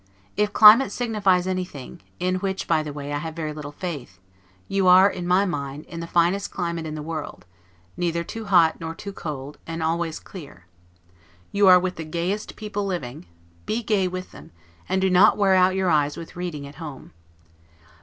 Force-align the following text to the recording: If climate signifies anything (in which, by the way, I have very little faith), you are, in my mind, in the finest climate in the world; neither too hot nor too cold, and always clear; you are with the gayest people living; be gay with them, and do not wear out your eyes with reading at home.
If 0.35 0.51
climate 0.51 0.91
signifies 0.91 1.45
anything 1.45 2.01
(in 2.19 2.37
which, 2.37 2.67
by 2.67 2.81
the 2.81 2.91
way, 2.91 3.13
I 3.13 3.19
have 3.19 3.35
very 3.35 3.53
little 3.53 3.73
faith), 3.73 4.17
you 4.67 4.87
are, 4.87 5.07
in 5.07 5.27
my 5.27 5.45
mind, 5.45 5.85
in 5.85 5.99
the 5.99 6.07
finest 6.07 6.49
climate 6.49 6.87
in 6.87 6.95
the 6.95 7.03
world; 7.03 7.45
neither 7.95 8.23
too 8.23 8.45
hot 8.45 8.79
nor 8.79 8.95
too 8.95 9.13
cold, 9.13 9.59
and 9.67 9.83
always 9.83 10.19
clear; 10.19 10.65
you 11.51 11.67
are 11.67 11.79
with 11.79 11.97
the 11.97 12.03
gayest 12.03 12.55
people 12.55 12.83
living; 12.83 13.27
be 13.67 13.83
gay 13.83 14.07
with 14.07 14.31
them, 14.31 14.49
and 14.89 15.01
do 15.01 15.09
not 15.11 15.37
wear 15.37 15.53
out 15.53 15.75
your 15.75 15.91
eyes 15.91 16.17
with 16.17 16.35
reading 16.35 16.65
at 16.65 16.77
home. 16.81 17.13